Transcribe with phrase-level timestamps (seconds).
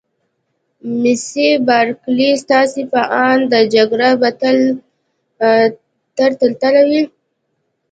[1.01, 1.25] مس
[1.67, 4.57] بارکلي: ستاسي په اند دا جګړه به تل
[6.17, 6.31] تر
[6.61, 7.01] تله وي؟